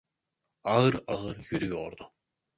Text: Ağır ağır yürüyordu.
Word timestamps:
Ağır 0.63 1.03
ağır 1.07 1.45
yürüyordu. 1.51 2.13